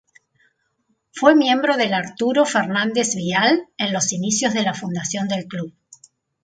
Fue 1.11 1.35
miembro 1.35 1.77
del 1.77 1.93
Arturo 1.93 2.43
Fernández 2.43 3.13
Vial, 3.13 3.67
en 3.77 3.93
los 3.93 4.11
inicios 4.13 4.51
de 4.55 4.63
la 4.63 4.73
fundación 4.73 5.27
del 5.27 5.45
club. 5.45 5.75